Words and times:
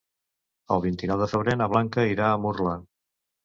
El 0.75 0.81
vint-i-nou 0.85 1.21
de 1.25 1.29
febrer 1.35 1.55
na 1.61 1.69
Blanca 1.77 2.09
irà 2.17 2.33
a 2.33 2.43
Murla. 2.47 2.77